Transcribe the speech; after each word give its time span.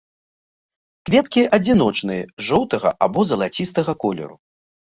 Кветкі 1.09 1.43
адзіночныя, 1.59 2.23
жоўтага 2.47 2.89
або 3.07 3.29
залацістага 3.33 3.91
колеру. 4.07 4.35